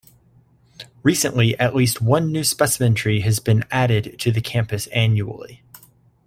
Recently 1.03 1.55
at 1.59 1.75
least 1.75 2.01
one 2.01 2.31
new 2.31 2.43
specimen 2.43 2.95
tree 2.95 3.21
has 3.21 3.37
been 3.39 3.63
added 3.69 4.15
to 4.21 4.31
the 4.31 4.41
campus 4.41 4.87
annually. 4.87 5.61